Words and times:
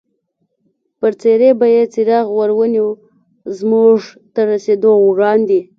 پر 0.99 1.11
څېرې 1.21 1.51
به 1.59 1.67
یې 1.75 1.83
څراغ 1.93 2.27
ور 2.37 2.49
ونیو، 2.57 2.89
زموږ 3.59 3.97
تر 4.33 4.45
رسېدو 4.53 4.91
وړاندې. 5.07 5.59